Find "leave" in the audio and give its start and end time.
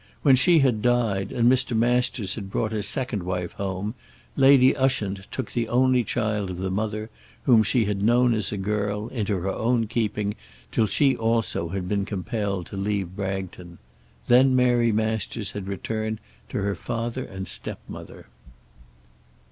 12.77-13.15